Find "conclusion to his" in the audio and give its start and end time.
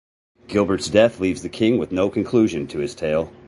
2.09-2.95